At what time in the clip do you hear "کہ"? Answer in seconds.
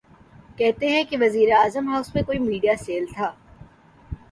1.03-1.17